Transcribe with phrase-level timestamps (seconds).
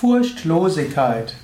[0.00, 1.34] Furchtlosigkeit.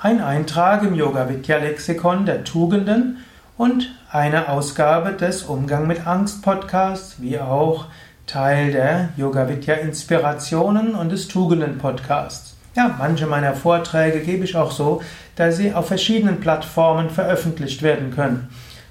[0.00, 3.18] Ein Eintrag im Yoga Vidya Lexikon der Tugenden
[3.56, 7.84] und eine Ausgabe des Umgang mit Angst Podcasts, wie auch
[8.26, 12.56] Teil der Yoga Vidya Inspirationen und des Tugenden Podcasts.
[12.74, 15.02] Ja, manche meiner Vorträge gebe ich auch so,
[15.36, 18.48] dass sie auf verschiedenen Plattformen veröffentlicht werden können.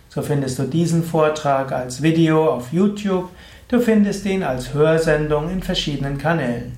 [0.08, 3.28] So findest du diesen Vortrag als Video auf YouTube,
[3.68, 6.78] du findest ihn als Hörsendung in verschiedenen Kanälen.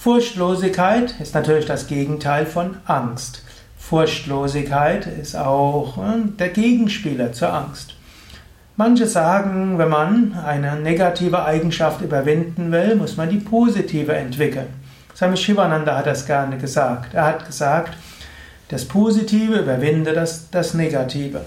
[0.00, 3.42] Furchtlosigkeit ist natürlich das Gegenteil von Angst.
[3.76, 7.96] Furchtlosigkeit ist auch äh, der Gegenspieler zur Angst.
[8.76, 14.68] Manche sagen, wenn man eine negative Eigenschaft überwinden will, muss man die positive entwickeln.
[15.16, 17.14] Swami Shivananda hat das gerne gesagt.
[17.14, 17.96] Er hat gesagt,
[18.68, 21.40] das Positive überwinde das, das Negative.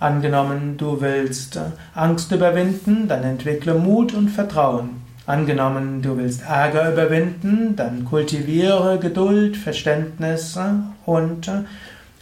[0.00, 1.60] Angenommen, du willst äh,
[1.94, 5.11] Angst überwinden, dann entwickle Mut und Vertrauen.
[5.26, 10.58] Angenommen, du willst Ärger überwinden, dann kultiviere Geduld, Verständnis
[11.06, 11.62] und äh,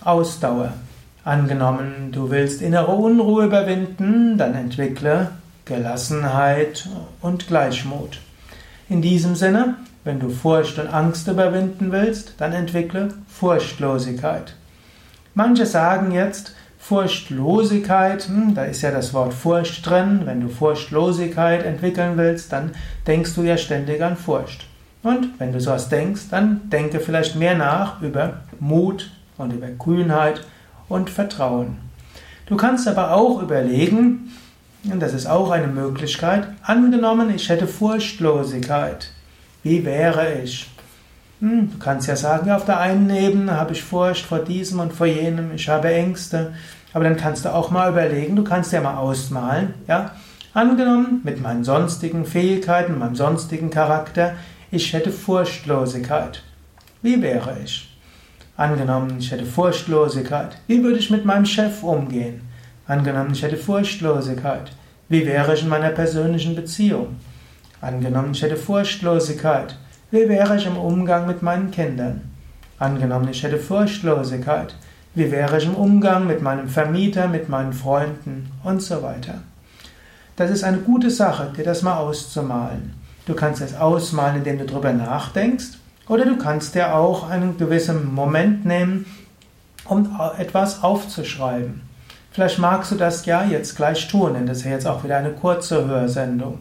[0.03, 0.75] Ausdauer.
[1.25, 5.31] Angenommen, du willst innere Unruhe überwinden, dann entwickle
[5.65, 6.89] Gelassenheit
[7.23, 8.21] und Gleichmut.
[8.89, 14.55] In diesem Sinne, wenn du Furcht und Angst überwinden willst, dann entwickle Furchtlosigkeit.
[15.35, 20.23] Manche sagen jetzt, Furchtlosigkeit, hm, da ist ja das Wort Furcht drin.
[20.25, 22.73] Wenn du Furchtlosigkeit entwickeln willst, dann
[23.07, 24.67] denkst du ja ständig an Furcht.
[25.03, 30.45] Und wenn du sowas denkst, dann denke vielleicht mehr nach über Mut und über Kühnheit
[30.89, 31.79] und Vertrauen.
[32.47, 34.33] Du kannst aber auch überlegen,
[34.85, 39.13] und das ist auch eine Möglichkeit, angenommen, ich hätte Furchtlosigkeit.
[39.63, 40.69] Wie wäre ich?
[41.41, 44.93] Hm, du kannst ja sagen, auf der einen Ebene habe ich Furcht vor diesem und
[44.93, 46.53] vor jenem, ich habe Ängste.
[46.93, 50.13] Aber dann kannst du auch mal überlegen, du kannst ja mal ausmalen, ja.
[50.53, 54.35] Angenommen, mit meinen sonstigen Fähigkeiten, meinem sonstigen Charakter,
[54.71, 56.43] ich hätte Furchtlosigkeit.
[57.03, 57.97] Wie wäre ich?
[58.57, 60.59] Angenommen, ich hätte Furchtlosigkeit.
[60.67, 62.43] Wie würde ich mit meinem Chef umgehen?
[62.87, 64.73] Angenommen, ich hätte Furchtlosigkeit.
[65.09, 67.17] Wie wäre ich in meiner persönlichen Beziehung?
[67.81, 69.77] Angenommen, ich hätte Furchtlosigkeit.
[70.13, 72.23] Wie wäre ich im Umgang mit meinen Kindern?
[72.81, 74.75] Angenommen, ich hätte Furchtlosigkeit.
[75.15, 79.35] Wie wäre ich im Umgang mit meinem Vermieter, mit meinen Freunden und so weiter?
[80.35, 82.95] Das ist eine gute Sache, dir das mal auszumalen.
[83.25, 85.79] Du kannst es ausmalen, indem du darüber nachdenkst,
[86.09, 89.07] oder du kannst dir auch einen gewissen Moment nehmen,
[89.85, 91.83] um etwas aufzuschreiben.
[92.33, 95.19] Vielleicht magst du das ja jetzt gleich tun, denn das ist ja jetzt auch wieder
[95.19, 96.59] eine kurze Hörsendung.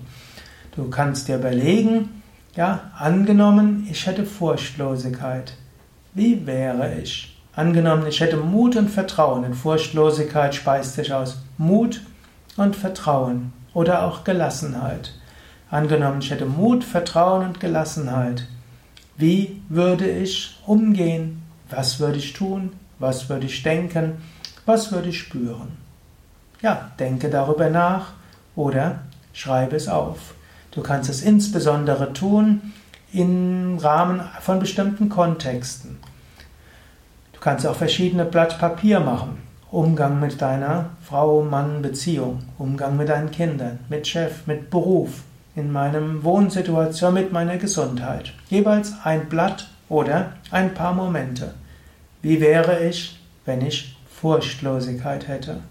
[0.75, 2.18] Du kannst dir überlegen,
[2.55, 5.53] ja, angenommen, ich hätte Furchtlosigkeit.
[6.13, 7.37] Wie wäre ich?
[7.55, 9.43] Angenommen, ich hätte Mut und Vertrauen.
[9.43, 12.01] Denn Furchtlosigkeit speist sich aus Mut
[12.57, 15.13] und Vertrauen oder auch Gelassenheit.
[15.69, 18.47] Angenommen, ich hätte Mut, Vertrauen und Gelassenheit.
[19.17, 21.43] Wie würde ich umgehen?
[21.69, 22.71] Was würde ich tun?
[22.97, 24.21] Was würde ich denken?
[24.65, 25.77] Was würde ich spüren?
[26.61, 28.13] Ja, denke darüber nach
[28.55, 29.01] oder
[29.33, 30.33] schreibe es auf.
[30.71, 32.73] Du kannst es insbesondere tun
[33.11, 35.97] im Rahmen von bestimmten Kontexten.
[37.33, 39.37] Du kannst auch verschiedene Blatt Papier machen.
[39.71, 45.21] Umgang mit deiner Frau-Mann-Beziehung, Umgang mit deinen Kindern, mit Chef, mit Beruf,
[45.55, 48.33] in meinem Wohnsituation, mit meiner Gesundheit.
[48.49, 51.53] Jeweils ein Blatt oder ein paar Momente.
[52.21, 55.61] Wie wäre ich, wenn ich Furchtlosigkeit hätte?